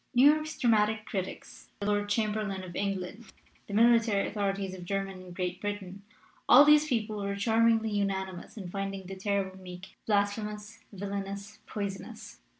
''New 0.17 0.25
York's 0.33 0.57
dramatic 0.57 1.05
critics, 1.05 1.69
the 1.79 1.85
Lord 1.85 2.09
Cham 2.09 2.31
berlain 2.33 2.63
of 2.63 2.75
England, 2.75 3.25
the 3.67 3.73
military 3.75 4.27
authorities 4.27 4.73
of 4.73 4.83
Germany 4.83 5.25
and 5.25 5.35
Great 5.35 5.61
Britain 5.61 6.01
all 6.49 6.65
these 6.65 6.87
people 6.87 7.17
were 7.17 7.35
charmingly 7.35 7.91
unanimous 7.91 8.57
in 8.57 8.67
finding 8.67 9.05
The 9.05 9.15
Terrible 9.15 9.59
Meek 9.59 9.97
blasphemous, 10.07 10.79
villainous, 10.91 11.59
poisonous. 11.67 12.39